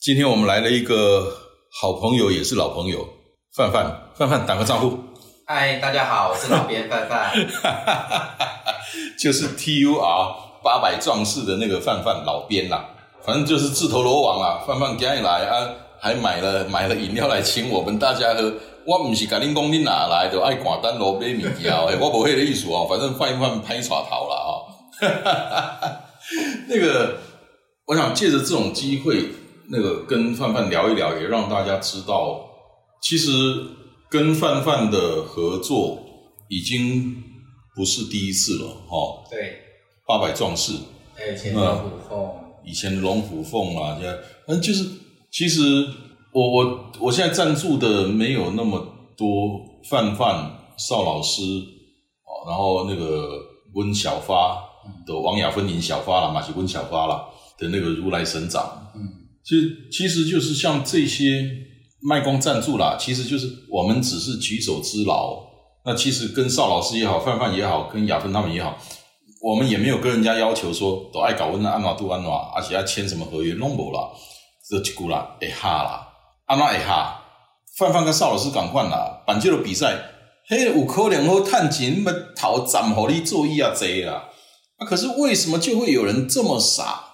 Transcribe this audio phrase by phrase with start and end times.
[0.00, 1.30] 今天我们来了一个
[1.70, 3.06] 好朋友，也是老朋友，
[3.54, 4.08] 范范。
[4.14, 4.98] 范范打个招呼。
[5.46, 7.30] 嗨，大家好，我是老编范范。
[9.20, 12.82] 就是 T U R 八百壮士的那个范范老编啦，
[13.22, 14.64] 反正就是自投罗网啦。
[14.66, 15.68] 范范今日来啊，
[16.00, 18.54] 还买了买了饮料来请我们大家喝。
[18.86, 21.70] 我唔是甲恁讲恁哪来，就爱寡单罗买物件，
[22.00, 22.86] 我无迄个意思哦。
[22.88, 26.00] 反正换一换拍耍头了啊。
[26.68, 27.18] 那个，
[27.84, 29.28] 我想借着这种机会，
[29.70, 32.44] 那个跟范范聊一聊，也让大家知道，
[33.02, 33.30] 其实。
[34.10, 36.02] 跟范范的合作
[36.48, 37.22] 已经
[37.76, 39.22] 不是第一次了，哈。
[39.30, 39.56] 对。
[40.04, 40.72] 八百壮士。
[41.14, 42.30] 还有以前龙虎凤。
[42.64, 44.84] 以前的龙虎凤啊，现在，嗯，就是，
[45.30, 45.86] 其实
[46.32, 48.84] 我我我现在赞助的没有那么
[49.16, 49.28] 多，
[49.88, 53.38] 范范邵老师，哦，然后那个
[53.74, 54.60] 温小发
[55.06, 59.00] 的王雅芬林小发了，马其温小发了的那个如来神掌，嗯，
[59.50, 61.44] 其其实就是像这些。
[62.02, 65.38] 卖光赞助啦，其实就是我们只是举手之劳。
[65.84, 68.78] 那其实跟邵老师也好，范范也好，跟雅芬他们也好，
[69.42, 74.08] 我们也没有跟人家要求说都爱搞温安暖度安暖，而且要签什么合约弄不啦，
[74.66, 76.08] 这几股啦，哎哈啦，
[76.46, 77.22] 安暖哎哈，
[77.76, 80.02] 范范跟邵老师赶快啦，板球的比赛，
[80.48, 84.24] 嘿，有可能好探钱，么讨暂好你做意啊这啊，
[84.78, 87.04] 啊，可是为什么就会有人这么傻，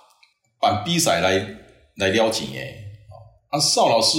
[0.61, 1.66] 办比赛来
[1.97, 2.84] 来撩钱诶？
[3.51, 4.19] 啊，邵老师。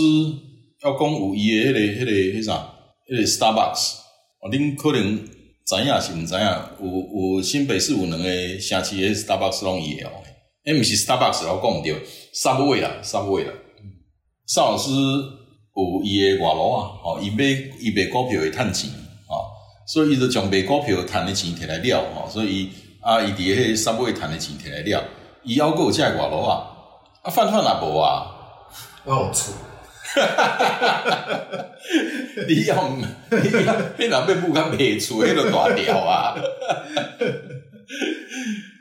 [0.84, 2.72] 要讲有伊诶，迄个、迄个、迄啥，
[3.10, 3.96] 迄个 Starbucks，
[4.40, 8.26] 哦，恁可能知影是毋知影，有有新北市有两个
[8.60, 10.12] 城市诶 Starbucks 拢伊诶哦，
[10.66, 11.96] 诶，毋是 Starbucks，我讲毋对
[12.32, 13.54] ，Subway 啦，Subway 啦，
[14.46, 17.44] 邵老师有伊诶外劳啊，哦，伊买
[17.80, 18.92] 伊卖股票会趁钱，
[19.28, 19.50] 哦，
[19.88, 22.70] 所以伊就将卖股票趁诶钱摕来了，哦，所以
[23.02, 25.04] 啊，伊伫迄 Subway 趁诶钱摕来了，
[25.44, 26.77] 伊还佫有遮个外劳啊，
[27.28, 28.26] 啊，范范也无啊，
[29.04, 29.52] 我有 厝。
[30.16, 31.66] 哈哈哈！
[32.48, 36.34] 你要你要你若被不敢撇出，那个大条啊！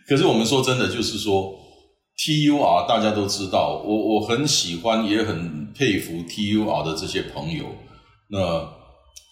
[0.09, 1.53] 可是我们说真的，就是说
[2.17, 7.65] T U R 大家都知道，我我很喜欢，也很佩服 T U R 的这些朋友。
[8.29, 8.65] 那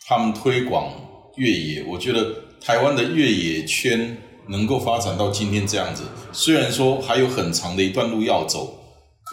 [0.09, 0.91] 他们推广
[1.37, 2.27] 越野，我觉得
[2.61, 6.03] 台湾的越野圈能够发展到今天这样子，
[6.33, 8.77] 虽然说还有很长的一段路要走，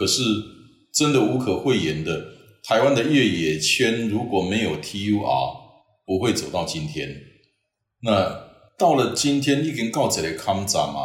[0.01, 0.23] 可是
[0.91, 2.25] 真的无可讳言的。
[2.63, 5.53] 台湾的越野圈如果没有 T U R，
[6.07, 7.16] 不会走到今天。
[8.01, 8.47] 那
[8.79, 11.01] 到了今天，已经告这里康展吗？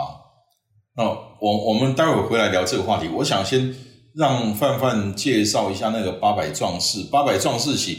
[0.97, 3.07] 那我我们待会回来聊这个话题。
[3.09, 3.75] 我想先
[4.15, 7.03] 让范范介绍一下那个八百壮士。
[7.13, 7.95] 八百壮士是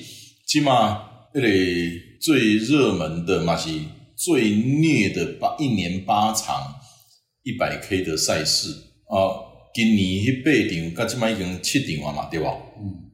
[0.48, 3.70] 起码那里最热门的嘛是
[4.16, 6.74] 最虐的八一年八场
[7.44, 8.70] 一百 K 的赛事
[9.10, 9.46] 啊。
[9.78, 12.52] 今年去八场，噶起码已经七场了嘛，对吧？
[12.80, 13.06] 嗯。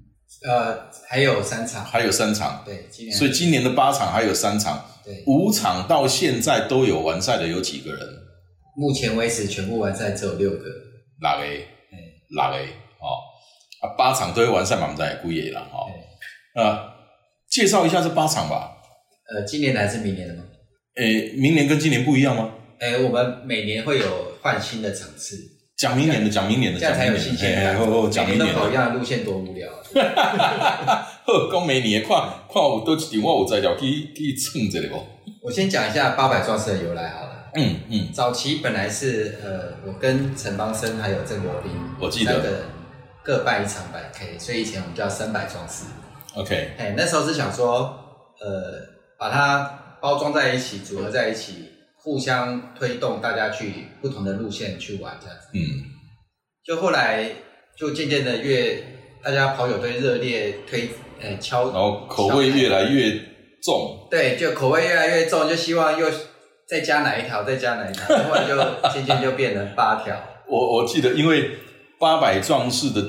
[0.47, 8.01] 呃，还有三场，还有三场，对，今年，所以今年的八场还有三场，对，五场到现在都有完赛的有几个人？
[8.77, 10.63] 目前为止全部完赛只有六个，
[11.21, 11.43] 哪个？
[11.43, 11.95] 嗯，
[12.37, 12.57] 哪个？
[12.57, 13.19] 哦，
[13.81, 15.85] 啊，八场都会完赛，满在姑爷了，哈，
[16.55, 16.79] 呃，
[17.49, 18.77] 介绍一下这八场吧。
[19.35, 20.45] 呃，今年还是明年的吗？
[20.95, 22.53] 诶，明年跟今年不一样吗？
[22.79, 25.37] 诶，我们每年会有换新的场次。
[25.83, 27.75] 讲明年的，讲明年的，这样才有新鲜感。
[28.09, 29.83] 讲明年的跑一样的路线，多无聊啊。
[31.25, 32.17] 呵， 讲明年，看
[32.47, 34.95] 看有多一点，我有材料可以可以蹭这里不？
[35.41, 37.31] 我先讲一下八百壮士的由来好了。
[37.55, 38.07] 嗯嗯。
[38.13, 41.69] 早期本来是呃，我跟陈邦生还有郑国斌，
[41.99, 42.41] 我记得
[43.21, 45.83] 各办一场百 K，所以以前我们叫三百壮士。
[46.35, 46.71] OK。
[46.77, 47.93] 哎，那时候是想说，
[48.39, 48.79] 呃，
[49.19, 51.72] 把它包装在一起，组合在一起。
[52.03, 55.47] 互相推动，大家去不同的路线去玩这样子。
[55.53, 55.59] 嗯，
[56.65, 57.29] 就后来
[57.77, 58.83] 就渐渐的越
[59.23, 60.89] 大家跑友都热烈推，
[61.21, 63.11] 呃敲，然后口味越来越
[63.63, 64.07] 重。
[64.11, 66.05] 对，就口味越来越重，就希望又
[66.67, 68.57] 再加哪一条，再加哪一条， 后来就
[68.91, 70.21] 渐渐就变成八条。
[70.47, 71.51] 我我记得，因为
[71.97, 73.01] 八百壮士的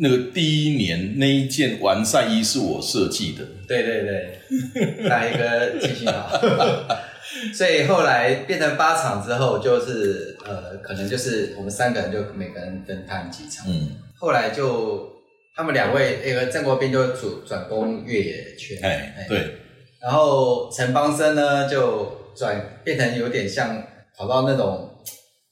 [0.00, 3.44] 那个第一年那一件完赛衣是我设计的。
[3.66, 6.30] 对对对，哪一个记性好？
[7.54, 13.66] 所以后来变成八场之后，就是呃，可能就是我们三个人就每个人分摊几场。
[13.68, 15.10] 嗯，后来就
[15.56, 19.56] 他们两位，那个郑国斌就转转攻越野圈，哎，对，
[20.00, 23.82] 然后陈邦生呢就转变成有点像
[24.16, 24.90] 跑到那种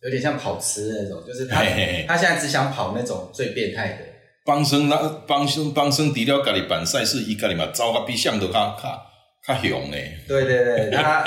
[0.02, 3.98] 有点像跑吃那种，就是他嘿嘿嘿他现在只想跑那种最变态的。
[4.46, 4.96] 帮生那
[5.26, 9.02] 帮生帮生除了家己办赛事，伊家己嘛走甲比相都较较
[9.46, 10.18] 较雄咧。
[10.28, 11.24] 对对对，他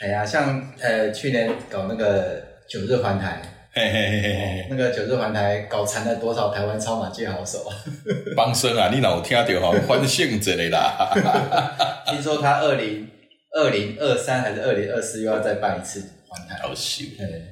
[0.00, 3.42] 哎呀，像呃去年搞那个九日环台，
[3.72, 7.68] 嘿嘿嘿嘿嘿，那个九日环台搞残了多少台湾超马界好手？
[8.36, 11.12] 帮生啊，你若有听到吼， 欢庆之类啦。
[12.06, 13.08] 听说他二零
[13.52, 16.56] 二零二三还是二零二四又要再办一次环台。
[16.62, 17.42] 好笑，对，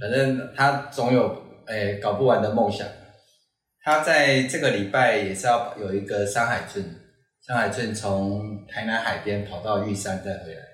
[0.00, 2.86] 反正他总有诶、搞不完的梦想。
[3.84, 6.82] 他在这个礼拜也是要有一个山海圳，
[7.46, 10.71] 山海圳从台南海边跑到玉山再回来。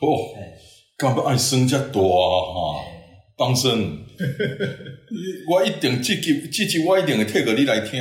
[0.00, 0.52] 哦，哎
[0.96, 2.84] 干要爱生遮大啊哈？
[3.36, 3.98] 帮生，
[5.50, 8.00] 我一定这集这集我一定会摕个你来听。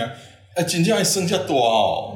[0.54, 2.16] 哎，真正爱生遮大哦。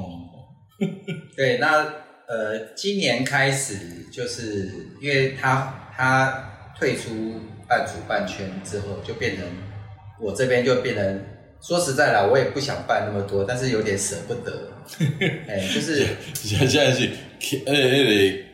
[1.35, 1.83] 对，那
[2.27, 4.69] 呃，今年开始就是
[5.01, 7.09] 因为他他退出
[7.67, 9.43] 半主办圈之后，就变成
[10.21, 11.25] 我这边就变成
[11.59, 14.71] 说实在啦，我也不想办那么多，但是有点舍不得。
[15.47, 17.09] 哎、就是 现在是，
[17.65, 18.46] 呃，迄个哎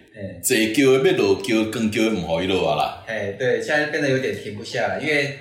[0.43, 3.03] 坐桥的要落桥，光桥的唔可以落啊啦。
[3.07, 5.39] 哎，对，现在变得有点停不下来，因为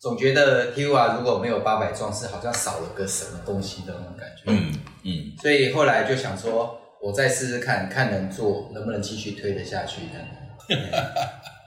[0.00, 4.42] 总觉得 T U 啊如果没有八百壮士，好像少了个什么东西的那种感觉。
[4.46, 4.72] 嗯
[5.04, 10.28] 嗯，所以后来就想说，我再试试看看能做，能不能继续推得下去这样。
[10.68, 10.90] 嗯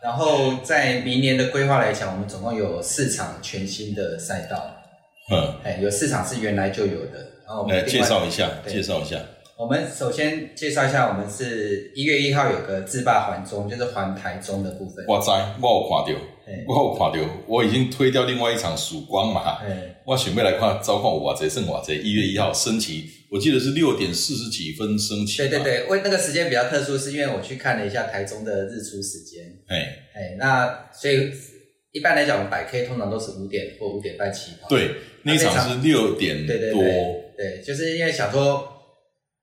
[0.04, 4.75] 然后在明年的规划来讲，我们总共有四场全新的赛道，
[5.31, 7.19] 嗯，哎，有四场是原来就有的。
[7.46, 9.18] 然后我们来介绍一下，介绍一下。
[9.55, 15.05] 我们首先介绍一下，我们是一月一号有个自霸环中，就是环台中的部分。
[15.07, 15.29] 我知，
[15.61, 19.59] 我有看到，哎我有看到，我已经推掉另外一场曙光嘛。
[19.63, 21.95] 哎，我准备来看，招看有偌济，剩偌济。
[22.00, 25.38] 一月一号升旗，我记得是六点四十几分升旗。
[25.38, 29.44] 对对，对，为那个时间比较特殊，是因为我去看了一下台中的日出时间。
[29.67, 29.77] 哎，
[30.15, 31.31] 哎，那所以
[31.91, 34.67] 一般来讲，我们百 K 通常都是五点或五点半起跑。
[34.67, 36.81] 对，那一场是六点对对多。
[36.81, 38.73] 对对，就是因为想说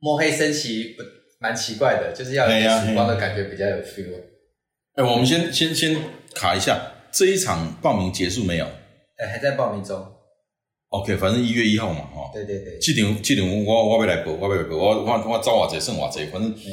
[0.00, 1.02] 摸黑升旗不
[1.38, 4.12] 蛮奇怪的，就是要有曙光的感觉比较有 feel。
[4.94, 5.96] 哎，我们先先先
[6.34, 6.78] 卡一下，
[7.12, 8.64] 这一场报名结束没有
[9.16, 10.04] 哎，还在报名中。
[10.88, 12.30] ？OK，反正一月一号嘛，哈。
[12.34, 16.66] 对对对，这场这场我我要来报，我要来报，我我我找偌济剩偌济，反正嗯，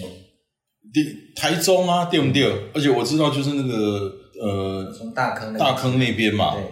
[0.91, 2.43] 地台中啊，对不对？
[2.73, 6.55] 而且我知道就是那个呃从大坑那边大坑那边嘛。
[6.55, 6.63] 对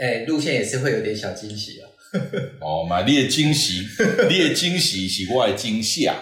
[0.00, 1.89] 哎，路线也是会有点小惊喜啊。
[2.60, 3.86] 哦，嘛，你的惊喜，
[4.28, 6.14] 你的惊喜是我的惊吓。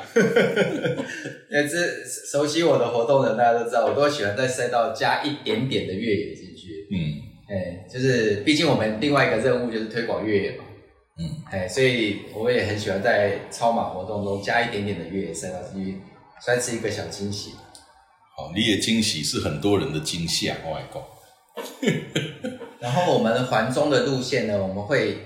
[1.50, 6.87] 因为这熟悉我的活动的人，大家都知道，我都喜欢在赛道加一点点的越野进去。
[6.93, 10.64] 嗯哎，就是毕竟我们另外一个任务就是推广越野嘛。
[11.19, 15.96] 嗯，哎，所以我也很喜欢在超马活动中加一点点的越野赛道进去，
[16.44, 17.52] 算是一个小惊喜。
[18.37, 21.02] 好，你的惊喜是很多人的惊吓，我来讲。
[22.79, 25.17] 然后我们环中的路线呢，我们会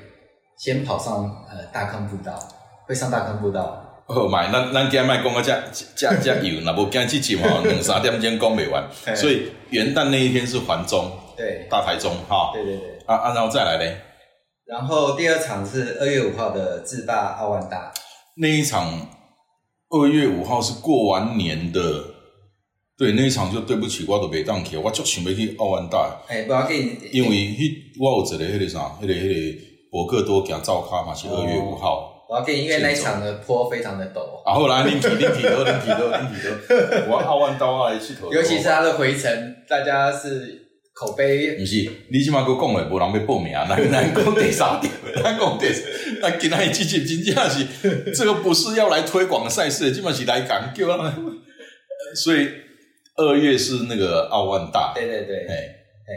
[0.62, 2.38] 先跑上呃大坑步道，
[2.86, 4.04] 会上大坑步道。
[4.06, 5.60] 好，买咱咱今日卖讲到遮
[5.96, 12.96] 遮遮油， 那无今日这集吼两三点钟讲袂完， 所以元旦那一天是环中对，大台中哈，对对对。
[13.06, 13.96] 啊啊，然后再来嘞，
[14.64, 17.92] 然后第二场是二月五号的自大奥万大，
[18.36, 18.86] 那一场
[19.88, 21.80] 二月五号是过完年的，
[22.96, 32.24] 对，那一场就对不起，我都袂当去，我足想要去奥万大，哎，不要紧，因为迄我有一个迄个啥，迄、个迄、个博克多行照卡嘛是二月五号。
[32.26, 38.32] 我要给你，因为那一场的坡非常的陡，啊，好啦，恁去恁去倒，恁去倒，恁去倒， 我奥万刀啊来佚佗。
[38.32, 39.30] 尤其是他的回程，
[39.68, 40.58] 大家是
[40.94, 44.90] 口碑不是，你起码给我讲了无人要报名， 咱咱讲第三点，
[45.22, 45.66] 咱讲第，
[46.22, 51.14] 咱今仔日即集真正是，这个不是要来推广赛事的，基本是来讲叫咱，
[52.16, 52.48] 所以
[53.16, 55.54] 二月是那个奥万大，对对对，哎，
[56.08, 56.12] 哎，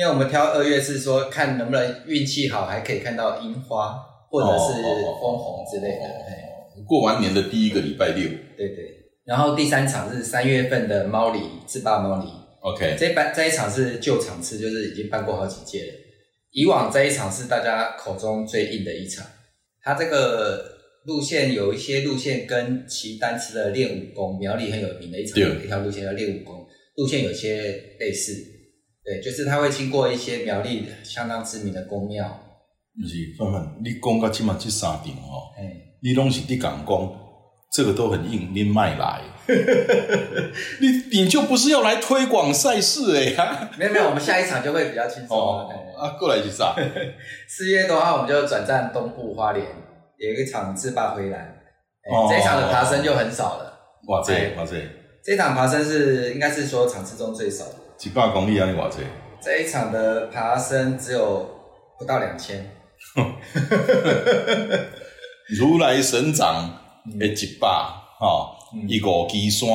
[0.00, 3.98] 因为我们挑二月是说看能不能运气好，还可以看到樱花
[4.30, 4.82] 或者是
[5.20, 6.04] 枫红之类的。
[6.26, 6.48] 哎，
[6.88, 8.24] 过完年的第一个礼拜六
[8.56, 8.96] 对对。
[9.26, 12.30] 然后第三场是三月份的猫狸自霸猫狸
[12.62, 15.92] ，，OK，这一班这一场是旧场次，就是已经办过好几届了。
[16.50, 19.26] 以往这一场是大家口中最硬的一场，
[19.82, 20.64] 它这个
[21.04, 26.66] 路线有一些路线跟骑单车的练武功，苗栗很有名的一场对一条路线叫练武功，
[26.96, 28.32] 路线有些类似，
[29.04, 32.24] 对，就是他会经过一些苗栗相当知名的宫庙，
[32.94, 35.62] 不是范范，你讲到即马即三场吼，哎，
[36.02, 37.12] 你拢是你讲讲，
[37.72, 39.22] 这个都很硬，拎麦来。
[40.80, 43.70] 你你就不是要来推广赛事哎呀？
[43.78, 45.36] 没有没有，我们下一场就会比较轻松。
[45.36, 46.74] 哦啊，过来是啥？
[47.48, 49.66] 四月多号我们就转战东部花莲，
[50.18, 51.56] 有一场自霸回来。
[52.10, 53.78] 哦，这一场的爬升就很少了。
[54.08, 54.76] 哇塞哇塞！
[55.24, 57.74] 这场爬升是应该是说场次中最少的。
[58.00, 58.66] 几百公里啊？
[58.66, 59.02] 你哇塞！
[59.42, 61.46] 这一场的爬升只有
[61.98, 62.64] 不到两千。
[65.50, 66.80] 如来神掌
[67.18, 68.56] 的一百哈，
[68.88, 69.68] 一五基山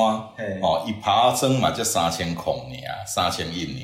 [0.60, 3.82] 哦，一爬升嘛就三千孔呢，三千印呢。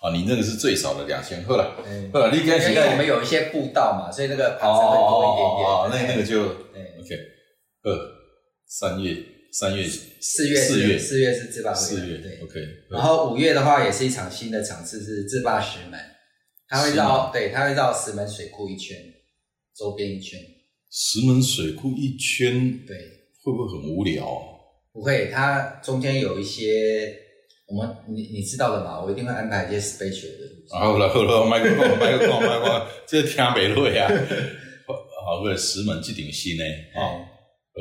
[0.00, 1.76] 哦，你那个是最少的两千，好了，
[2.14, 5.68] 好了，你因为我们有一些步道嘛，所以那个爬升会多一点点。
[5.68, 7.14] 哦，那那个就 OK。
[7.84, 7.94] 二
[8.66, 9.14] 三月，
[9.52, 12.60] 三月四月四月四月是自霸四月对 OK。
[12.90, 16.00] 然后五月的话也是一场新的场次是自霸石门，
[16.66, 18.96] 它会绕对，它会绕石门水库一圈，
[19.76, 20.40] 周边一圈。
[20.90, 22.96] 石门水库一圈，对，
[23.44, 24.26] 会不会很无聊？
[24.92, 27.18] 不会，它中间有一些。
[27.68, 29.02] 我们你你知道的嘛？
[29.02, 30.76] 我一定会安排一些 special 的。
[30.78, 34.08] 好了好了，麦克风麦克风麦克风，这听不落 呀。
[35.24, 37.00] 好个石门这顶新呢啊
[37.72, 37.80] 呃，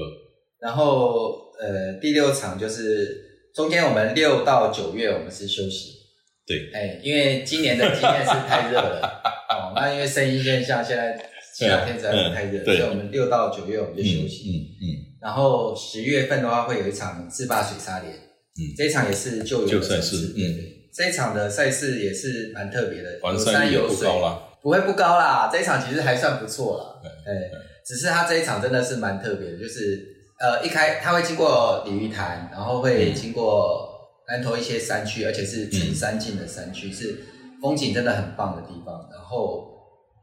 [0.62, 6.00] 然后呃第六场就是中间我们六到九月我们是休息。
[6.46, 11.18] 对，哎，因为今年的经验是太热了 哦，那因为声音现象现在
[11.56, 14.50] 夏天实在是太热，所以我们六到九月我们就休息。
[14.50, 14.86] 嗯嗯。
[15.22, 18.12] 然后十月份的话会有一场自霸水沙连。
[18.14, 20.42] 嗯，这一场也是旧有的赛事，嗯，
[20.94, 24.10] 这一场的赛事也是蛮特别的，有山有水，
[24.62, 25.50] 不会不高啦。
[25.50, 27.32] 这一场其实还算不错啦，哎，
[27.86, 30.06] 只是他这一场真的是蛮特别的，就是
[30.42, 37.24] 呃，一开它会经过鲤鱼潭，然后会经过南投一些山区，而且是纯山境的山区，是
[37.62, 39.08] 风景真的很棒的地方。
[39.12, 39.70] 然后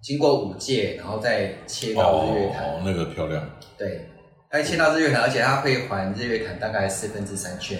[0.03, 4.09] 经过五界，然后再切到日月潭，哦，那个漂亮，对，
[4.51, 7.79] 再切到日月潭，而且它可以环日月潭大概四分之三圈。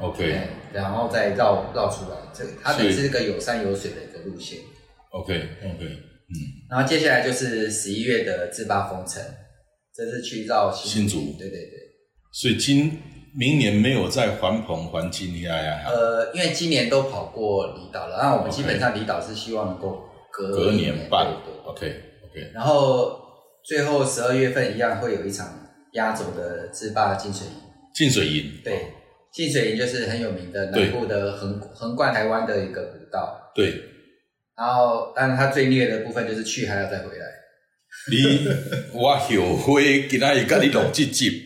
[0.00, 0.40] OK，
[0.72, 4.58] 然后再绕绕出来，这它等是一个有山有水的一个路线。
[5.10, 6.36] OK，OK，嗯。
[6.68, 9.22] 然后接下来就是十一月的自霸封城，
[9.96, 11.34] 这是去绕新竹。
[11.38, 11.78] 对对对。
[12.32, 13.00] 所以今
[13.34, 15.84] 明年没有再环澎环金呀呀。
[15.86, 21.34] 呃，因为今年都跑过离岛了，那我们基本上离岛是希望能够隔隔年办。
[21.64, 22.50] OK，OK。
[22.52, 23.18] 然后
[23.64, 25.48] 最后十二月份一样会有一场
[25.92, 27.54] 压轴的自霸进水营。
[27.94, 28.60] 进水营。
[28.62, 28.92] 对。
[29.32, 33.52] 净水营就是很有名的南部的横横贯台湾的一个古道。
[33.54, 33.72] 对。
[34.56, 37.26] 然后，但是它最虐的部分就是去还要再回来。
[38.10, 38.46] 你
[38.92, 41.42] 我后悔今天跟你录这集，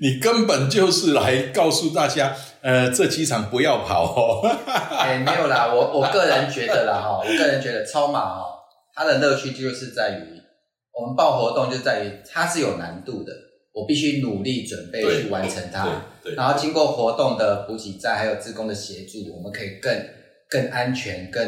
[0.00, 4.48] 你根本就是来告诉大家，呃，这几场不要跑哦。
[4.98, 8.44] 哎，没有啦，我我个人觉得啦，哈，我个人觉得超马哦，
[8.94, 10.40] 它的乐趣就是在于
[10.92, 13.32] 我们报活动就在于它是有难度的。
[13.74, 15.88] 我必须努力准备去完成它，
[16.36, 19.90] 然后经过活动的补给站还有职工的协助，我们可以更
[20.50, 21.42] 更安全、更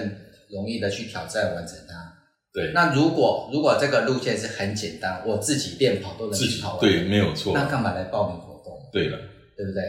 [0.51, 2.14] 容易的去挑战完成它。
[2.55, 7.53] 对，那如果如果这个路线是很简单，我自己练跑都能自己跑完，对，没有错。
[7.53, 8.73] 那干嘛来报名活动？
[8.93, 9.19] 对了，
[9.57, 9.83] 对不对？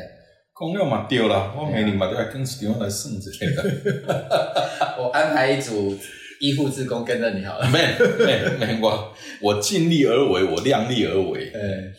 [0.52, 3.64] 公料嘛丢了，我每年嘛都要跟地方来送之类的。
[4.98, 5.96] 我安排一组
[6.40, 7.68] 医护职工跟着你好了。
[7.70, 7.96] 没
[8.26, 11.52] 没没，我我尽力而为，我量力而为。
[11.54, 11.94] 嗯。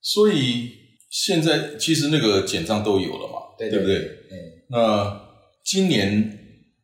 [0.00, 0.70] 所以
[1.10, 3.96] 现在其实那个简章都有了嘛，对不对？
[3.98, 4.64] 嗯。
[4.70, 5.20] 那
[5.62, 6.38] 今年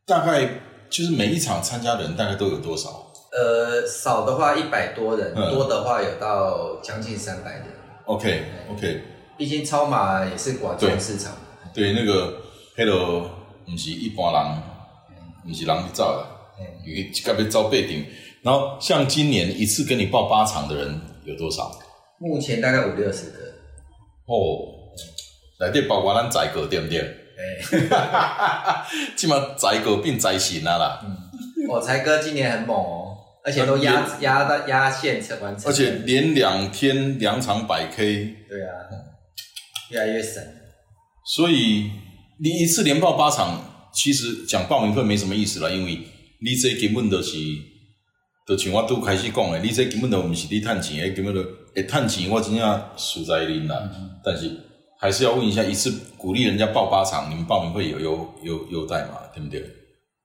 [0.04, 0.46] 大概
[0.90, 3.05] 就是每一场参加人大概都有多少？
[3.38, 7.64] 呃，少的话一百多人，多的话有到将近三百人。
[8.06, 9.02] OK OK。
[9.36, 11.32] 毕竟超马也是广州市场。
[11.74, 12.40] 对，那个
[12.76, 13.28] Hello
[13.66, 14.62] 不是一般人，
[15.46, 16.26] 不是人去造的，
[16.86, 18.06] 因为特别招背顶。
[18.42, 21.70] 然后像今年一次跟你报八场的人有多少？
[22.18, 23.38] 目前大概五六十个
[24.24, 24.88] 哦，
[25.60, 27.00] 内底包括咱宰哥对不对？
[27.36, 28.82] 哎，
[29.14, 31.00] 起码宰哥变宰神啊啦。
[31.04, 31.14] 嗯，
[31.68, 33.05] 我才哥今年很猛哦，
[33.46, 38.34] 而且都压压到压线成完成，而且连两天两场百 K。
[38.48, 38.74] 对啊，
[39.92, 40.42] 越来越神。
[41.36, 41.88] 所以
[42.40, 46.00] 你一次连报八场，其实讲报名费没什么意思了，因为
[46.40, 47.36] 你这根本就是，
[48.48, 51.40] 就像我都开始讲的，你这根本就不是你赚钱的，根本都。
[51.76, 53.88] 诶，探钱我真正输在你啦，
[54.24, 54.50] 但是
[54.98, 59.20] 还是要问一下，一次鼓励人家报八场，你们报名费有有有优待吗？
[59.32, 59.62] 对不对？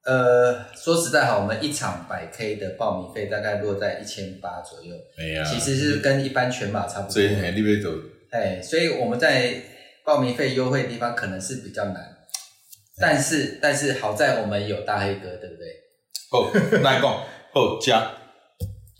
[0.05, 7.13] 呃，说实在哈，我们一场百 K 的报名费大概落在一千八左右，哎呀，其实是跟一般全马差不多。
[7.13, 7.89] 所以你别走。
[8.31, 9.53] 哎，所以我们在
[10.03, 12.17] 报名费优惠的地方可能是比较难，
[12.99, 15.67] 但是但是好在我们有大黑哥，对不对？
[16.31, 17.13] 好，那讲，
[17.53, 18.11] 好加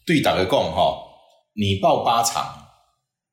[0.06, 1.08] 对打个讲哈。
[1.54, 2.46] 你报八场，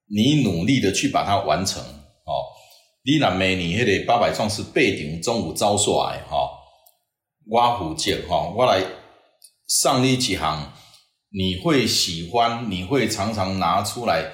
[0.08, 2.32] 你努力的去把它完成哦。
[3.04, 6.50] 你若明年迄个八百壮士八场中午招出来哈，
[7.48, 8.84] 我负责哈，我来
[9.66, 10.72] 上你几行，
[11.30, 14.30] 你会喜欢，你会常常拿出来。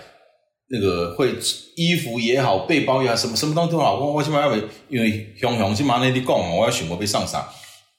[0.66, 1.34] 那个会
[1.76, 3.96] 衣服也好，背包也好，什么什么东西都好。
[3.96, 4.56] 我起码要
[4.88, 7.46] 因为熊熊起码那里讲，我要选我被上场。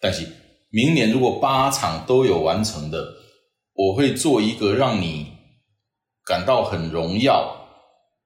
[0.01, 0.27] 但是
[0.71, 3.05] 明年如果八场都有完成的，
[3.73, 5.27] 我会做一个让你
[6.25, 7.55] 感到很荣耀，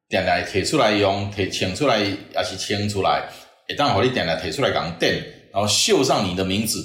[0.08, 3.30] 点来提出来用，提请出来也是请出来，
[3.68, 6.82] 一旦和你点来提出来讲垫，然后绣上你的名字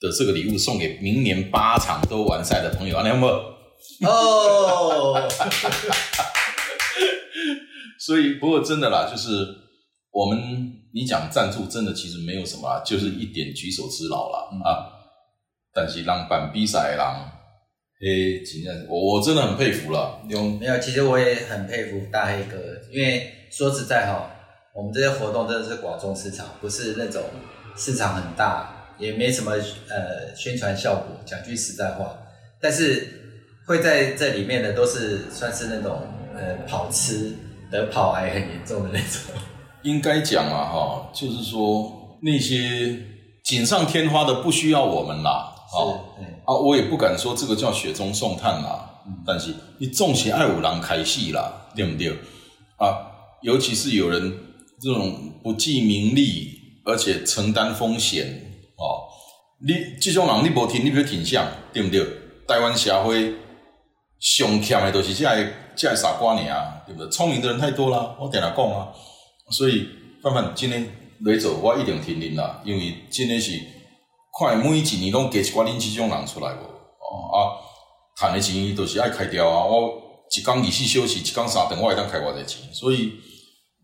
[0.00, 3.32] 的这个礼物送给明年八场都完赛的朋友，你有没有？
[4.08, 5.28] 哦。
[7.98, 9.30] 所以，不过真的啦，就是
[10.12, 10.38] 我们
[10.94, 14.92] 你讲赞助，真的其实没有什么，就是一点举手之劳了啊。
[15.72, 17.14] 但是让板比赛让，
[17.98, 20.20] 嘿，今天我我真的很佩服了。
[20.28, 22.56] 用没有，其实我也很佩服大黑哥，
[22.92, 24.30] 因为说实在哈，
[24.74, 27.22] 我们这些活动真的是广众市场，不是那种
[27.76, 31.16] 市场很大，也没什么呃宣传效果。
[31.24, 32.16] 讲句实在话，
[32.60, 36.02] 但是会在这里面的都是算是那种
[36.34, 37.34] 呃跑吃。
[37.68, 39.34] 得跑癌很严重的那种，
[39.82, 42.96] 应该讲啊，哈，就是说那些
[43.42, 45.74] 锦上添花的不需要我们啦，啊，
[46.44, 48.88] 啊，我也不敢说这个叫雪中送炭啦，
[49.26, 52.10] 但是你重起爱五郎开戏啦，对不对？
[52.78, 53.02] 啊，
[53.42, 54.32] 尤其是有人
[54.80, 56.55] 这种不计名利，
[56.86, 58.26] 而且承担风险，
[58.78, 59.04] 哦，
[59.66, 62.06] 你这种人你无听，你不挺像，对不对？
[62.46, 63.34] 台湾社会
[64.20, 65.52] 上欠的都是这些。
[65.78, 67.10] 这傻瓜你啊，对不对？
[67.10, 68.88] 聪明的人太多了，我点来讲啊。
[69.50, 69.86] 所以
[70.22, 70.88] 范范今天
[71.26, 73.52] 来走，我一定听您啦，因为今天是
[74.38, 77.60] 看每一年拢给一寡恁这种人出来无哦啊，
[78.16, 79.66] 赚的钱都是爱开掉啊。
[79.66, 80.00] 我
[80.34, 82.72] 一工二四小时，一工三顿，我会当开偌侪钱。
[82.72, 83.12] 所以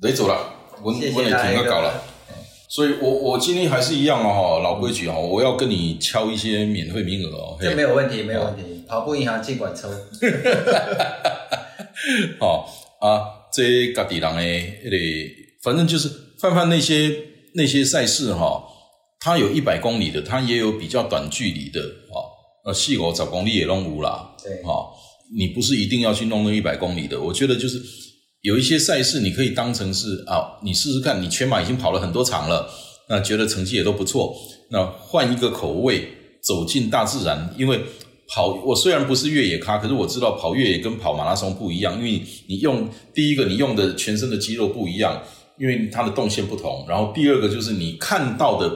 [0.00, 0.50] 来走了，
[0.82, 2.02] 我我也听个够了。
[2.72, 7.58] 所以我我今天还是一样哦，哈，老规矩哦，我要跟你敲一些免费名额哦。
[7.60, 8.62] 这没有问题，没有问题。
[8.88, 9.90] 跑步银行尽管抽。
[12.40, 12.64] 哦
[12.98, 13.20] 啊，
[13.52, 14.80] 这各地人诶，
[15.62, 16.08] 反正就是
[16.40, 17.14] 泛泛那些
[17.54, 18.64] 那些赛事哈，
[19.20, 22.16] 它有一百公里的，它也有比较短距离的啊，
[22.64, 24.88] 呃，细狗找公里也弄无啦，对，哈，
[25.36, 27.78] 你不是一定要去弄那一百公里的，我觉得就是
[28.42, 32.70] 有一些赛事你可以当成是啊，你试试看，你全马已经跑了很多场了，
[33.08, 34.36] 那觉得成绩也都不错，
[34.70, 36.06] 那换一个口味，
[36.42, 37.80] 走进大自然，因为。
[38.34, 45.22] 跑，我虽然不是越野咖，可是我知道跑越野跟跑马拉松不一样，因为你用第一个，你用的全身的肌肉不一样，
[45.58, 46.86] 因为它的动线不同。
[46.88, 48.70] 然后第二个就是你看到的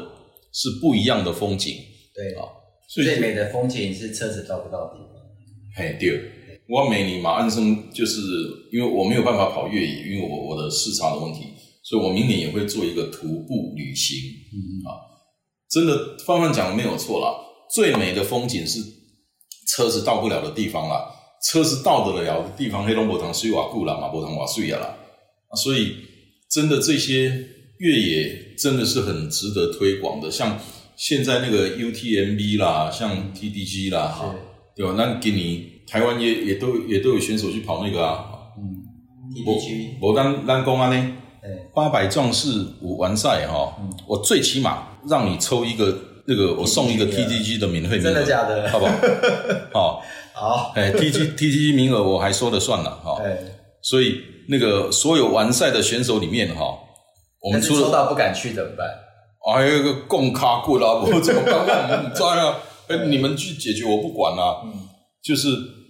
[0.52, 1.74] 是不一样的风景。
[2.14, 2.44] 对啊，
[2.86, 5.22] 最美的风景是车子到不到地方。
[5.76, 6.20] 嘿，对，
[6.68, 8.20] 我每年马鞍生就是
[8.72, 11.40] 因为我没有办法跑越野，因为我我的视差的问题，
[11.82, 14.16] 所以我明年也会做一个徒步旅行。
[14.52, 14.90] 嗯啊，
[15.70, 17.34] 真的，范范讲的没有错啦，
[17.74, 18.96] 最美的风景是。
[19.68, 21.04] 车子到不了的地方啦，
[21.50, 24.96] 车子到得了的地方，黑龙博塘水瓦固啦，马博塘瓦水呀啦，
[25.56, 25.96] 所以
[26.48, 27.46] 真的这些
[27.78, 30.58] 越野真的是很值得推广的，像
[30.96, 34.34] 现在那个 UTMB 啦，像 TDG 啦，哈，
[34.76, 34.94] 对吧？
[34.96, 38.24] 那给你台湾也也都也都有选手去跑那个啊，
[38.58, 38.82] 嗯
[39.34, 41.16] ，TDG，我当当公安呢，
[41.74, 42.48] 八百壮士
[42.82, 45.96] 五完赛哈，我最起码让你抽一个。
[46.28, 48.68] 那个我送一个 T T G 的免费名额，真的假的？
[48.68, 48.92] 好不好？
[49.72, 50.02] 好，
[50.34, 53.22] 好，哎，TG T T G 名额我还说了算了哈。
[53.80, 56.64] 所以那个所有完赛的选手里面哈，
[57.40, 58.88] 我们抽到不敢去怎么办？
[59.54, 61.92] 还有一个共卡过啦，我怎么办？
[61.96, 62.58] 我们抓啊！
[62.88, 64.62] 哎，你们去解决，我不管啦。
[64.64, 64.72] 嗯，
[65.22, 65.46] 就是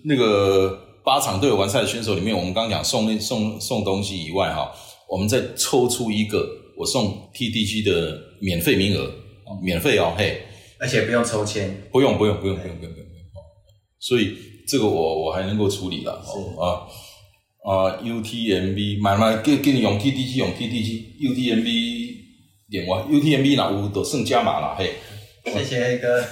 [0.06, 4.72] 那个八场都有完赛的选手里面，我们刚刚讲送那送送东西以外哈，
[5.08, 6.46] 我们再抽出一个
[6.78, 9.10] 我送 TDG 的免费名额。
[9.62, 10.42] 免费哦，嘿，
[10.80, 13.06] 而且不用抽签，不用不用不用不用不用不用，
[14.00, 16.82] 所以这个我我还能够处理了，是啊
[17.62, 22.16] 啊，UTMB 买买给给你用 TDG 用 TDG，UTMB
[22.68, 24.94] 点完 UTMB 那有都剩加码了，嘿，
[25.52, 26.24] 谢谢黑哥，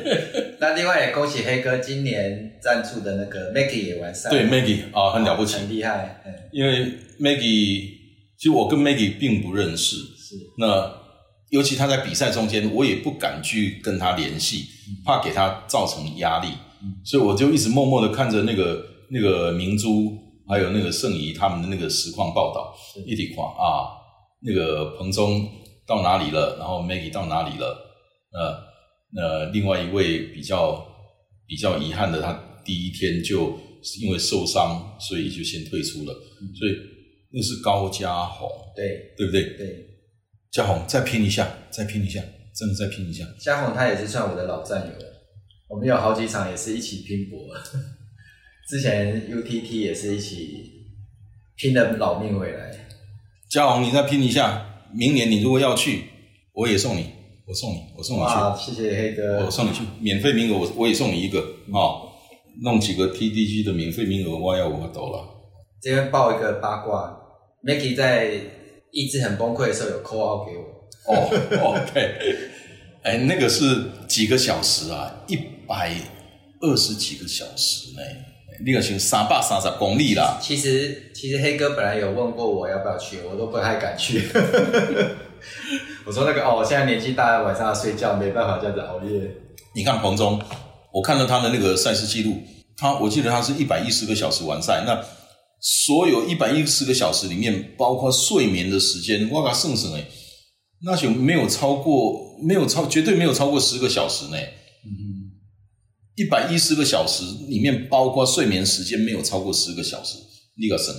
[0.60, 7.90] 那另外也恭喜黑哥今年赞助的那个 Maggie 也完赛，对 Maggie 啊很了不起，很厉害，因为 Maggie
[8.36, 10.36] 其实我跟 Maggie 并不认识，是。
[10.58, 11.02] 那。
[11.52, 14.64] 尤其他在比赛中间，我也不敢去跟他联系，
[15.04, 16.48] 怕给他造成压力，
[17.04, 20.16] 所以我就一直默默的看着那个那个明珠，
[20.48, 23.84] 还有那个圣仪他们的那个实况报道，一体况啊，
[24.40, 25.46] 那个彭中
[25.86, 27.91] 到哪里了，然后 Maggie 到哪里了，
[28.32, 28.58] 呃，
[29.12, 30.86] 那另外一位比较
[31.46, 32.32] 比较遗憾的，他
[32.64, 33.58] 第一天就
[34.00, 36.12] 因为受伤，所以就先退出了。
[36.58, 36.76] 所以
[37.30, 39.42] 那是高家宏，对对不对？
[39.56, 39.86] 对，
[40.50, 42.20] 嘉宏再拼一下，再拼一下，
[42.54, 43.24] 真的再拼一下。
[43.40, 45.06] 嘉宏他也是算我的老战友了，
[45.68, 47.38] 我们有好几场也是一起拼搏。
[48.68, 50.86] 之前 UTT 也是一起
[51.56, 52.88] 拼了老命回来。
[53.50, 56.04] 嘉宏，你再拼一下，明年你如果要去，
[56.52, 57.11] 我也送你，
[57.52, 58.26] 我送你，我送你去。
[58.26, 62.00] 哇，谢谢黑哥，我送你去，免费名额我我也送你一个啊，
[62.62, 65.22] 弄几个 TDG 的免费名额，我要我抖了。
[65.82, 67.14] 这边报一个八卦
[67.62, 68.30] ，Maggie 在
[68.90, 70.64] 意志很崩溃的时候有 call out 给我。
[71.04, 72.14] 哦，OK，
[73.04, 73.64] 哎，那个是
[74.08, 75.36] 几个小时啊，一
[75.68, 75.94] 百
[76.62, 78.02] 二十几个小时呢。
[78.64, 80.38] 那个行三百三十公里啦。
[80.40, 84.22] 其实其实黑哥本来有问过我要不要去，我都不太敢去。
[86.06, 89.30] 我说那个哦，我现在年纪大，晚上要睡觉，没办法这样子熬夜。
[89.74, 90.40] 你看彭中，
[90.92, 92.36] 我看了他的那个赛事记录，
[92.76, 94.84] 他我记得他是一百一十个小时完赛。
[94.86, 95.02] 那
[95.60, 100.04] 所有一百一十个小时里面，包括睡眠的时间，哇嘎剩剩哎，
[100.84, 104.36] 那就没有超过，没有超，绝对没有超过十个小时呢。
[106.16, 110.18] 一百一十个小时里面，包括睡眠时间没有超过十个小时，
[110.56, 110.94] 那个神，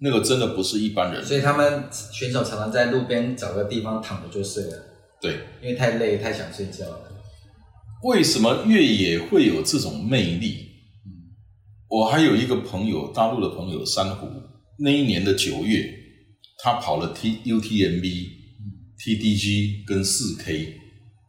[0.00, 1.24] 那个真的不是一般人。
[1.24, 4.84] 所以他们选手常常在路边找个地方躺着就睡了。
[5.20, 7.12] 对，因为太累，太想睡觉了。
[8.02, 10.66] 为什么越野会有这种魅力？
[11.88, 14.26] 我还有一个朋友，大陆的朋友珊瑚，
[14.78, 15.92] 那一年的九月，
[16.62, 18.28] 他跑了 T U T M B
[18.98, 20.76] T D G 跟四 K，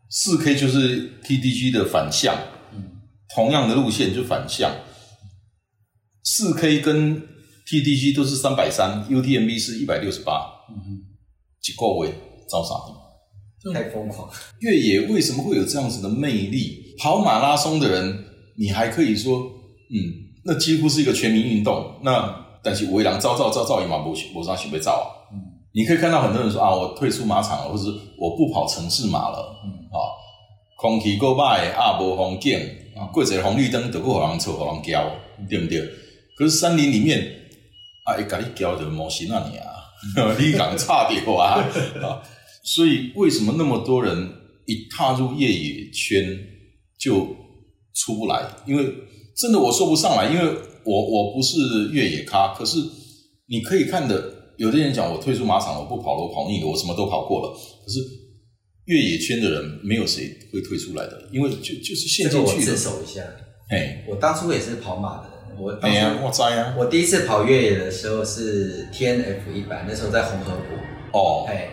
[0.10, 2.38] 四 K 就是 T D G 的反向。
[3.34, 4.70] 同样的路线就反向，
[6.24, 7.22] 四 K 跟
[7.72, 11.00] TDG 都是三百三，UTMB 是一百六十八，嗯哼，
[11.62, 12.10] 几个位
[12.50, 13.74] 招啥的？
[13.74, 14.30] 太疯狂！
[14.60, 16.96] 越野为什么会有这样子的魅力？
[17.00, 18.26] 跑马拉松的人，
[18.58, 19.96] 你还可以说，嗯，
[20.44, 21.96] 那几乎是一个全民运动。
[22.04, 25.32] 那但是围栏造造造造也嘛不不上去被造啊。
[25.32, 25.40] 嗯，
[25.72, 29.62] 你可以看到很多人说啊，我退出马场了，或者是我不跑城市马了。
[29.64, 29.98] 嗯啊，
[30.78, 32.60] 空气够歹，啊无风景。
[32.98, 35.10] 啊，过一个红绿灯，都够好人错，好人交，
[35.50, 35.80] 对不对？
[36.36, 37.26] 可是山林里面，
[38.04, 39.68] 啊，一甲你交就模型啊你啊，
[40.40, 41.62] 你讲差掉啊
[42.02, 42.22] 啊！
[42.64, 44.30] 所以为什么那么多人
[44.66, 46.38] 一踏入越野圈
[47.00, 47.28] 就
[47.94, 48.48] 出不来？
[48.66, 48.84] 因为
[49.38, 50.46] 真的我说不上来，因为
[50.84, 52.78] 我我不是越野咖，可是
[53.48, 57.52] 你可以看的，有的人讲我退出马场，我不跑了，我跑腻了，我什么都跑过了，
[57.86, 58.00] 可是。
[58.86, 62.76] 越野圈的人没有谁会退出来的，因为就就是陷进去的。
[62.76, 63.22] 自首一下，
[63.70, 66.74] 哎，我当初也是跑马的，我哎呀，我在啊。
[66.78, 71.18] 我第一次跑越野的时候是 T N F 一百，那时候在红河谷。
[71.18, 71.70] 哦，哎，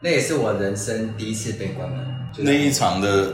[0.00, 1.98] 那也是我人生第一次被关门。
[2.38, 3.32] 那一场的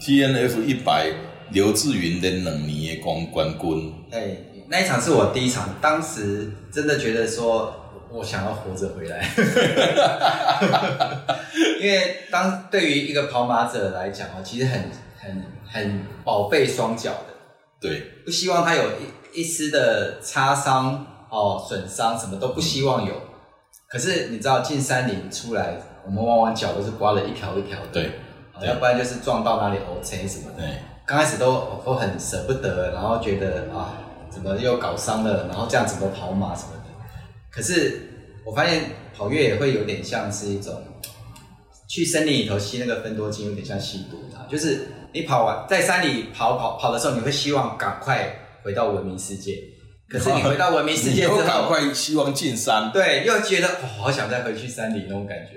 [0.00, 1.10] T N F 一百，
[1.50, 3.94] 刘志云的两年的冠冠军。
[4.10, 4.36] 哎，
[4.68, 7.82] 那一场是我第一场，当时真的觉得说。
[8.08, 9.28] 我想要活着回来，
[11.82, 14.80] 因为当对于一个跑马者来讲啊，其实很
[15.18, 17.34] 很很宝贝双脚的，
[17.86, 18.82] 对，不希望他有
[19.32, 23.14] 一一丝的擦伤哦损伤，什么都不希望有。
[23.88, 28.10] 可是你知道进山林出来，我们往往脚都是刮了一条一条的，对，
[28.62, 30.58] 要不然就是撞到哪里 O C 什么的。
[30.58, 33.94] 对，刚开始都都很舍不得，然后觉得啊，
[34.28, 36.90] 怎么又搞伤了，然后这样怎么跑马什么的。
[37.50, 40.82] 可是我发现跑越野会有点像是一种
[41.88, 44.44] 去森林里头吸那个分多精，有点像吸毒啊。
[44.50, 49.56] 就是你跑完在山里跑跑跑的时候，你会希望赶快回到文明世界。
[50.10, 55.54] 可是你回到文明世界之后，赶快希望进山，对，又觉得哦，好想再回去山里那种感觉。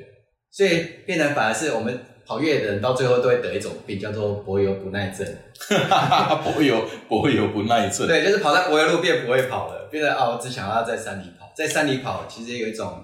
[0.50, 5.28] 所以变成反而是我们跑越野的人到最后都会得一种病，叫做柏油不耐症。
[6.42, 9.90] 柏油柏油不耐症，对，就是跑在柏油路变不会跑了。
[9.92, 13.04] 变得哦，我只想要在山里跑，在山里跑，其实有一种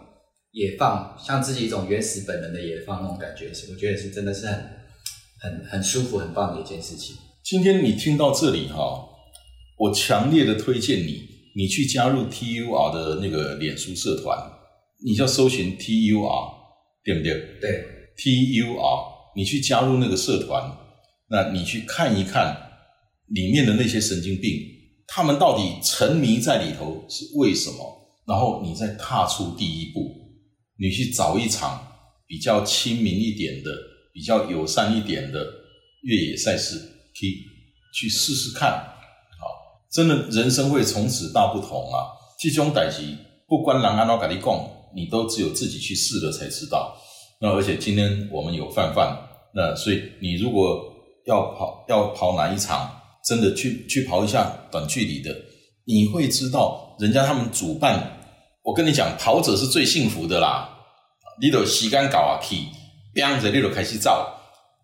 [0.52, 4.56] 野放，像自己一种原始本能的野放那种感觉，是我觉得是真的是很
[5.40, 7.16] 很很舒服、很棒的一件事情。
[7.44, 9.08] 今天你听到这里哈，
[9.78, 11.22] 我强烈的推荐你，
[11.56, 14.38] 你去加入 TUR 的那个脸书社团，
[15.04, 16.54] 你叫搜寻 TUR，
[17.04, 17.34] 对不对？
[17.62, 17.86] 对
[18.18, 20.72] ，TUR，你去加入那个社团，
[21.30, 22.56] 那你去看一看
[23.28, 24.52] 里面的那些神经病。
[25.08, 27.78] 他们到底沉迷在里头是为什么？
[28.28, 30.00] 然后你再踏出第一步，
[30.80, 31.80] 你去找一场
[32.26, 33.70] 比较亲民一点的、
[34.16, 35.46] 比较友善一点的
[36.04, 37.44] 越野赛事，可以
[37.94, 38.72] 去试试看。
[38.72, 39.46] 好，
[39.92, 42.08] 真的人生会从此大不同啊！
[42.40, 43.02] 这种代志，
[43.46, 46.96] 不管人安怎跟你讲，你都只有自己去试了才知道。
[47.42, 49.20] 那而且今天我们有范范，
[49.54, 50.82] 那所以你如果
[51.28, 53.02] 要跑要跑哪一场？
[53.28, 55.36] 真的去去跑一下短距离的，
[55.86, 58.20] 你会知道人家他们主办，
[58.62, 60.70] 我跟你讲，跑者是最幸福的啦。
[61.42, 62.56] 你都时间搞啊去，
[63.16, 64.28] 边着你就开始走。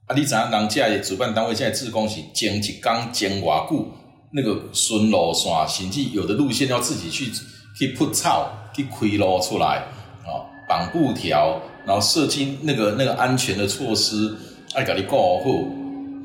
[0.08, 3.86] 啊，你知影人家的主办单位现在自工是前一刚前偌久，
[4.32, 7.30] 那个顺路线，甚至有的路线要自己去
[7.78, 9.84] 去铺草，去开路出来，
[10.24, 14.34] 啊，绑布条，然后设计那个那个安全的措施，
[14.74, 15.44] 爱给你过好。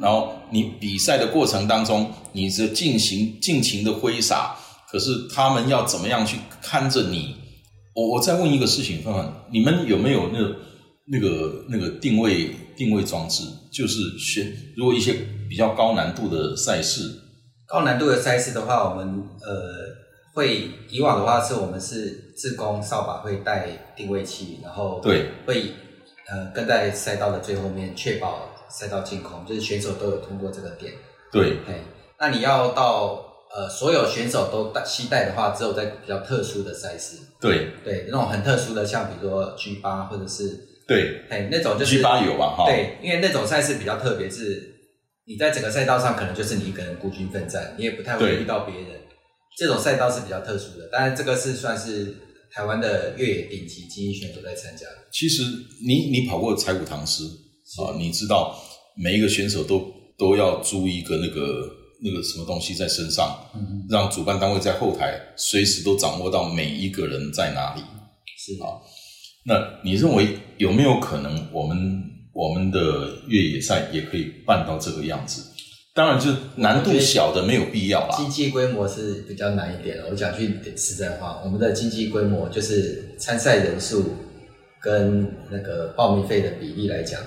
[0.01, 4.55] 然后你比赛的过程当中，你是进行尽情的挥洒，
[4.91, 7.35] 可是他们要怎么样去看着你？
[7.95, 10.39] 我我再问一个事情，范范，你们有没有那
[11.07, 13.43] 那个那个定位定位装置？
[13.73, 15.15] 就是选如果一些
[15.49, 17.11] 比较高难度的赛事，
[17.67, 19.53] 高难度的赛事的话，我们呃
[20.35, 25.73] 会以往的话是我们是自工扫把会带定位器，然后对会
[26.29, 30.93] 呃跟在赛道的最后面，确保赛道净空，就是选手都有通过这个点。
[31.31, 31.83] 对，哎，
[32.19, 33.23] 那你要到。
[33.55, 37.17] 呃，所有选手都带期待的话，只有在比较特殊的赛事。
[37.41, 40.45] 对对，那种很特殊的，像比如说 G 八或者是
[40.87, 42.55] 对，哎，那种就是 G 八有吧？
[42.57, 44.75] 哈，对，因为那种赛事比较特别，是
[45.27, 49.01] 你在整个赛道上可能就是你一个人孤军奋战，你也不太会遇到别人。
[49.59, 52.15] 这种赛道是比较特殊的，当然这个是算是
[52.53, 54.87] 台湾的越野顶级精英选手在参加。
[55.11, 55.43] 其实
[55.87, 57.25] 你你跑过柴谷唐诗
[57.83, 58.55] 啊，你知道
[58.97, 61.77] 每一个选手都都要租一个那个。
[61.99, 63.35] 那个什么东西在身上，
[63.89, 67.81] 让主办单位在后台随时都掌握到每一个人在哪里。
[68.37, 68.77] 是啊，
[69.47, 71.77] 那你认为有没有可能我们
[72.33, 72.79] 我们的
[73.29, 75.43] 越野赛也可以办到这个样子？
[75.95, 78.15] 当然，就难度小的没有必要啦。
[78.19, 80.07] 经济规模是比较难一点的。
[80.11, 84.05] 我讲句实在话，我们的经济规模就是参赛人数
[84.83, 87.19] 跟那个报名费的比例来讲，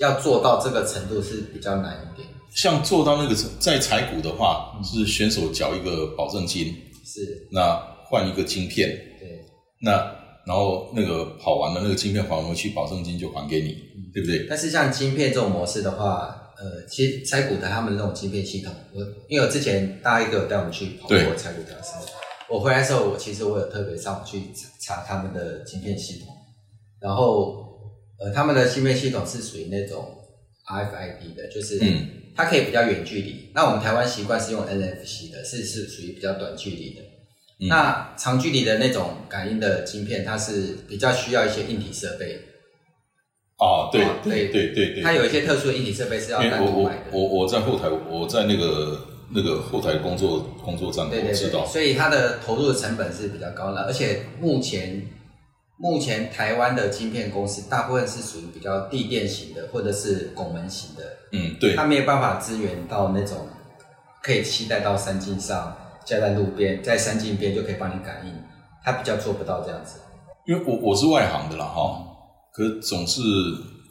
[0.00, 2.28] 要做到这个程度是比较难一点。
[2.54, 6.66] 像做到那个在彩股的话，是选手缴一个保证金，
[7.06, 7.74] 是那
[8.10, 9.40] 换一个晶片，对，
[9.80, 10.14] 那
[10.46, 13.76] 然后那个跑完了那个晶片还回去，保证金就还给你，
[14.12, 14.46] 对不对？
[14.48, 22.04] 但是像晶片这种模式的话，呃，其实彩谷的他们那种晶片系统，我因为我之前大一个有带我们去跑过彩谷的时候，
[22.48, 24.42] 我回来的时候，我其实我有特别上网去
[24.80, 26.28] 查他们的晶片系统，
[27.00, 27.64] 然后
[28.18, 30.06] 呃，他们的芯片系统是属于那种
[30.66, 31.80] RFID 的，就是。
[32.36, 37.00] 它可以比较远距离，那我们台湾习惯是用 NFC 的，是是属于比较短距离的。
[37.58, 42.38] 那长距离的那种感应的晶片，它是比较需要一些硬体设备。
[43.58, 47.02] 哦，对对对对对，它有一些特殊的硬体设备是要单独买的。
[47.12, 51.64] 我我我在后台，我在那个那个后台工作工作站，我知道。
[51.64, 55.06] 所以它的投入的成本是比较高的，而且目前。
[55.76, 61.02] 目前台湾的晶片公司大部分是属于比较地电型的，或者是拱门型的。
[61.32, 61.74] 嗯，对。
[61.74, 63.48] 它没有办法支援到那种
[64.22, 68.32] 可以期待到山径上架在路边，在山径边就可以帮你感应，
[68.84, 70.00] 它比较做不到这样子。
[70.46, 72.04] 因为我我是外行的啦，哈，
[72.52, 73.22] 可总是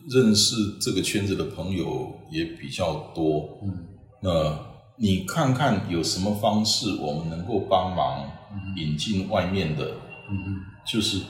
[0.10, 3.60] 认识这个圈子的朋友也比较多。
[3.64, 3.88] 嗯，
[4.22, 4.60] 那
[4.98, 8.30] 你看看有什么方式我们能够帮忙
[8.78, 9.84] 引进外面的？
[10.30, 11.22] 嗯嗯，就是。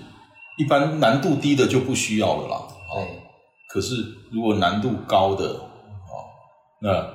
[0.56, 2.68] 一般难度低的就不需要了啦。
[2.94, 3.24] 对。
[3.70, 3.96] 可是
[4.32, 6.14] 如果难度高的，啊，
[6.80, 7.08] 那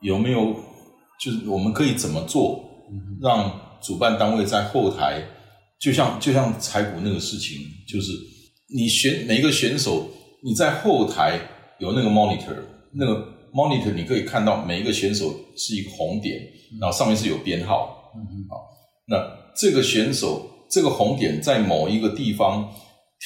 [0.00, 0.54] 有没有
[1.20, 2.64] 就是我们可以怎么做，
[3.20, 5.22] 让主办单位在后台，
[5.80, 8.12] 就像就像彩谷那个事情，就是
[8.74, 10.08] 你选每一个选手，
[10.42, 11.40] 你在后台
[11.78, 12.56] 有那个 monitor，
[12.92, 16.40] 那个 monitor 你可以看到每一个选手是一个红点，
[16.80, 18.12] 然后上面是有编号。
[18.16, 18.46] 嗯
[19.06, 19.16] 那
[19.56, 20.54] 这个选手。
[20.70, 22.70] 这个红点在某一个地方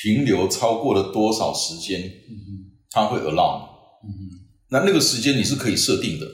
[0.01, 2.01] 停留超过了多少时间，
[2.89, 3.69] 它会 alarm。
[4.71, 6.27] 那那个时间你是可以设定的。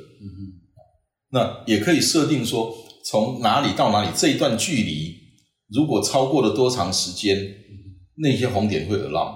[1.31, 2.75] 那也可以设定说，
[3.11, 5.17] 从哪里到哪里这一段距离，
[5.71, 7.55] 如果超过了多长时间，
[8.17, 9.35] 那些红点会 alarm。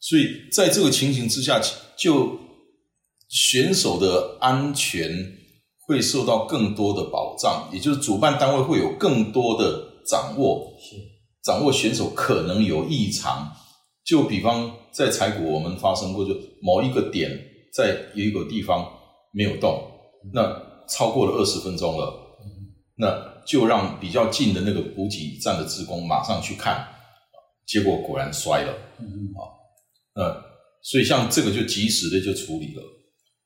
[0.00, 1.60] 所以在这个情形之下，
[1.98, 2.38] 就
[3.28, 5.10] 选手的安全
[5.86, 9.90] 会受到更多的保障，也就是主办单位会有更多的。
[10.04, 10.96] 掌握是
[11.44, 13.52] 掌握选手可能有异常，
[14.04, 17.30] 就比方在柴谷我们发生过，就某一个点
[17.72, 18.84] 在有一个地方
[19.32, 19.80] 没有动，
[20.34, 22.21] 那超过了二十分钟了，
[22.96, 26.86] 那就让比较近的那个补给站的职工马上去看，
[27.66, 29.40] 结果果然摔了，嗯啊，
[30.14, 30.44] 那
[30.82, 32.82] 所以像这个就及时的就处理了，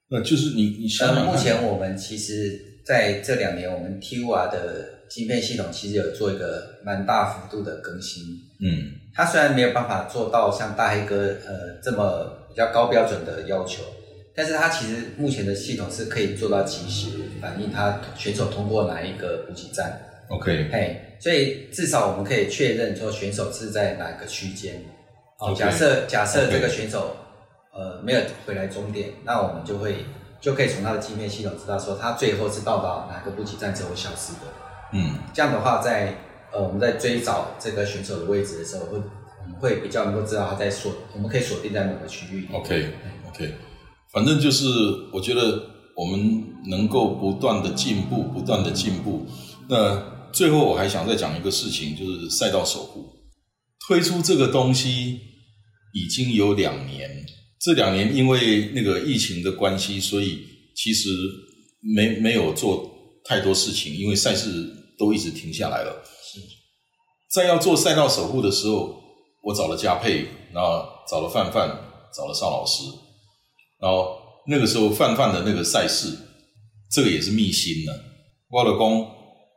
[0.08, 4.96] 那就是你你想想目前我们其实在这两年我们 T U R 的。
[5.08, 8.24] 芯片系统其实有做一个蛮大幅度的更新，
[8.58, 13.84] 嗯，它虽然没有办法做到像大黑哥呃这么比较高标准的要求，
[14.36, 17.08] 但是它其实目前的系统是可以做到及时
[17.40, 24.84] 反映他选手通过哪一个补给站，OK，嘿，所以至少我们可以确认说选手是在哪个区间。
[25.38, 27.16] 哦，假设假设这个选手
[27.72, 30.04] 呃没有回来终点，那我们就会
[30.40, 34.40] 就可以从他的镜面系统知道说他最后是到达哪个补给站之后消失的。
[34.92, 36.14] 嗯，这样的话，在
[36.52, 42.48] 呃我们在追找这个选手的位置的时候，会我们会比较能够知道他在锁，我们可以锁定在某个区域。
[42.52, 42.90] OK
[43.28, 43.54] OK，
[44.16, 44.64] 反正就是
[45.12, 45.62] 我觉得
[45.94, 49.26] 我们能够不断的进步，不断的进步。
[49.68, 53.04] 那最后我还想再讲一个事情，就是赛道守护。
[53.86, 55.20] 推出这个东西
[55.92, 57.26] 已经有两年，
[57.60, 60.38] 这两年因为那个疫情的关系，所以
[60.74, 61.10] 其实
[61.94, 62.90] 没没有做
[63.22, 64.48] 太多事情，因为赛事
[64.98, 66.02] 都一直停下来了。
[66.22, 66.40] 是，
[67.34, 68.98] 在要做赛道守护的时候，
[69.42, 70.24] 我找了嘉佩，
[70.54, 71.68] 然后找了范范，
[72.16, 72.82] 找了邵老师，
[73.80, 76.16] 然后那个时候范范的那个赛事，
[76.90, 77.92] 这个也是密心的，
[78.50, 79.08] 挖了工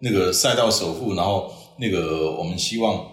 [0.01, 3.05] 那个赛道首富，然后那个我们希望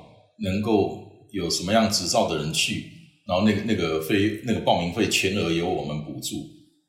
[0.42, 1.04] 能够。
[1.32, 2.90] 有什么样执照的人去，
[3.26, 6.36] 然后那个那个费那个报名费全额由我们补助。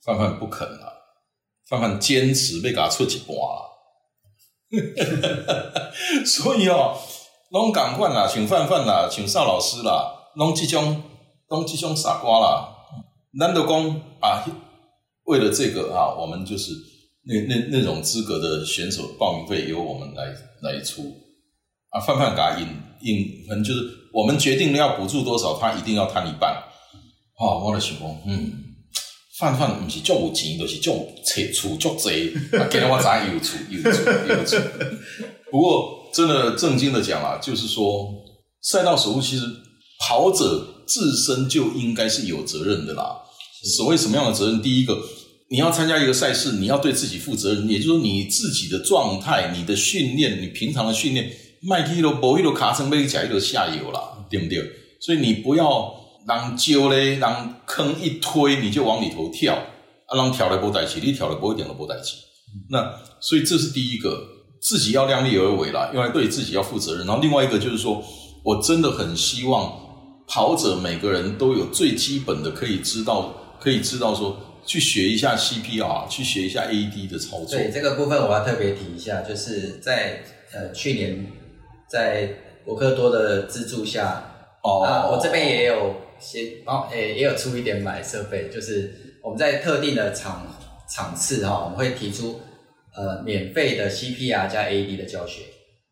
[0.05, 0.87] 范范不肯啊，
[1.67, 3.67] 范范坚持被给他出几波啊，
[6.25, 6.95] 所以哦，
[7.49, 11.03] 拢赶快啦，请范范啦，请邵老师啦，拢这种
[11.49, 12.76] 拢这种傻瓜啦，
[13.33, 13.89] 难得讲
[14.21, 14.45] 啊，
[15.25, 16.71] 为了这个啊，我们就是
[17.23, 21.03] 那那那种资格的选手报名费由我们来来出
[21.89, 22.67] 啊，范范给他引
[23.01, 23.95] 引，反正就是。
[24.13, 26.63] 我们决定了要补助多少，他一定要摊一半。
[27.37, 28.51] 哦，我的想讲，嗯，
[29.37, 32.33] 范范不是足有钱，就是足车厝足济，
[32.71, 34.59] 给了我咋有厝有厝有厝。
[35.51, 38.11] 不过，真的正经的讲啊，就是说，
[38.63, 39.45] 赛道守护其实
[39.99, 43.17] 跑者自身就应该是有责任的啦。
[43.75, 44.61] 所谓什么样的责任？
[44.61, 44.97] 第一个，
[45.49, 51.31] 你要参加一个赛事，你要对自己负责任，也就是说，你自己的状态、你的训练、你平常的训练。
[51.61, 54.59] 麦基罗、博伊罗卡层被你踩到下游了，对不对？
[55.01, 55.91] 所以你不要
[56.27, 62.17] 让揪嘞，让坑一推你就往里头跳，啊，让跳了不带起，你跳了不一点都不带起。
[62.69, 64.23] 那所以这是第一个，
[64.61, 67.07] 自己要量力而为啦，因为对自己要负责任。
[67.07, 68.03] 然后另外一个就是说，
[68.43, 69.86] 我真的很希望
[70.27, 77.57] 跑者每个人都有最基本的可以知道，可以知道说去学一下 CPR，去学一下 AED 的操作。
[77.57, 80.21] 对这个部分，我要特别提一下，就是在
[80.53, 81.25] 呃去年。
[81.89, 82.27] 在
[82.65, 84.21] 博克多的资助下，
[84.61, 90.45] 哦，我这边也有先哦，诶，也有出一点买设备，就是我们在特定的场
[90.89, 92.41] 场次哈，我们会提出
[92.93, 95.43] 呃免费的 CPR 加 AED 的教学，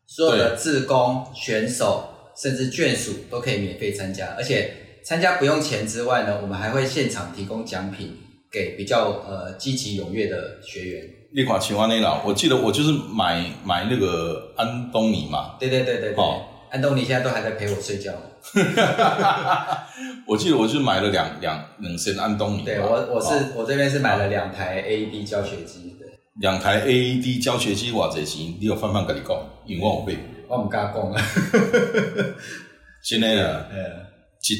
[0.06, 2.10] 所有的自工选手
[2.42, 4.70] 甚至眷属都可以免费参加，而且
[5.04, 8.16] 参加不用钱之外呢，我们还会现场提供奖品
[8.50, 11.04] 给比较呃积极踊跃的学员。
[11.32, 15.56] 那款青蛙那啦，我记得我就是买买那个安东尼嘛。
[15.60, 16.24] 对对对对对。
[16.68, 18.12] 安东尼现在都还在陪我睡觉。
[20.26, 22.64] 我记得我就买了两两两身安东尼。
[22.64, 25.96] 对我我是我这边是买了两台 AED 教学机。
[25.98, 26.08] 对。
[26.40, 30.16] 两台 AED 教学机哇，这钱你有翻翻跟你讲，因为我费。
[30.48, 31.22] 我唔敢讲啊。
[33.02, 33.64] 现在呢，
[34.40, 34.56] 几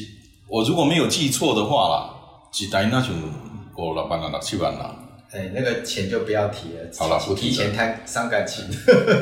[0.49, 2.13] 我如果没有记错的话啦，
[2.59, 4.95] 一台那就五六万啊，六七万啦。
[5.31, 6.89] 哎，那个钱就不要提了。
[6.97, 8.65] 好了，不提前太伤感情。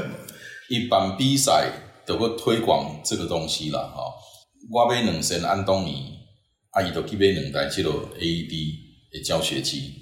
[0.70, 1.72] 一般比赛
[2.06, 4.04] 都会推广这个东西啦，哈。
[4.72, 6.14] 我买两身安东尼，
[6.72, 8.72] 阿姨都去买两台这个 AED
[9.12, 9.94] 的教学机。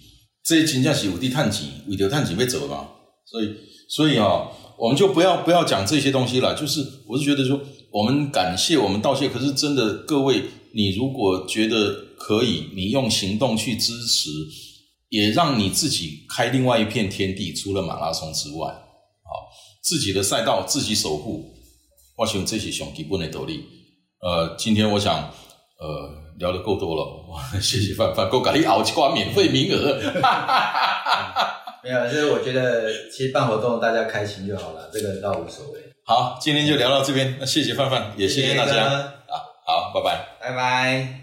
[0.44, 2.90] 这真正是有滴碳钱，为着碳钱要做嘛。
[3.26, 3.56] 所以，
[3.90, 6.54] 所以啊，我们就不要不要讲这些东西了。
[6.56, 7.60] 就是，我是觉得说，
[7.92, 9.30] 我们感谢，我们道谢。
[9.30, 14.30] 可是真的，各位，你如果觉得可以，你用行动去支持。
[15.10, 19.30] 也让你自己开另外一片天地，除了马拉松之外，啊，
[19.84, 21.54] 自己的赛道自己守护，
[22.18, 23.64] 我想这些兄弟不能独立。
[24.22, 25.32] 呃，今天我想，
[25.80, 26.10] 呃，
[26.40, 27.06] 聊的够多了，
[27.62, 30.02] 谢谢范范，够给你熬几挂免费名额。
[31.84, 35.82] 没有，就是我觉得其实办活动大家开心就好了，这个倒无所谓。
[36.06, 39.12] 好，今天就聊到这边，那谢谢范范，也谢谢大家啊，
[39.66, 41.20] 好，拜拜，拜拜。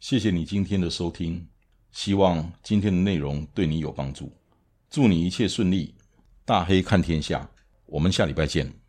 [0.00, 1.46] 谢谢你今天的收听，
[1.92, 4.32] 希望今天的内容对你有帮助。
[4.90, 5.94] 祝你一切顺利，
[6.44, 7.48] 大黑看天下，
[7.86, 8.85] 我们下礼拜见。